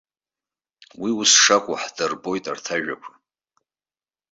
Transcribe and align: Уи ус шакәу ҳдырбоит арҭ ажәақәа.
Уи 1.01 1.11
ус 1.19 1.31
шакәу 1.43 1.75
ҳдырбоит 1.81 2.45
арҭ 2.51 2.65
ажәақәа. 2.75 3.11